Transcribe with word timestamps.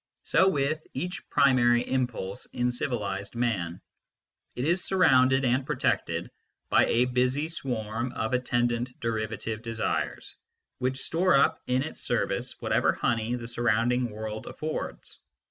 So 0.23 0.47
with 0.47 0.81
each 0.95 1.29
primary 1.29 1.87
impulse 1.87 2.47
in 2.47 2.71
civilised 2.71 3.35
man: 3.35 3.81
it 4.55 4.65
is 4.65 4.83
surrounded 4.83 5.45
and 5.45 5.63
protected 5.63 6.31
by 6.71 6.87
a 6.87 7.05
busy 7.05 7.47
swarm 7.47 8.11
of 8.13 8.33
attendant 8.33 8.99
derivative 8.99 9.61
desires, 9.61 10.35
which 10.79 10.97
store 10.97 11.35
up 11.35 11.61
in 11.67 11.83
its 11.83 12.01
service 12.01 12.59
whatever 12.59 12.93
honey 12.93 13.35
the 13.35 13.47
surrounding 13.47 14.09
world 14.09 14.47
affords. 14.47 15.19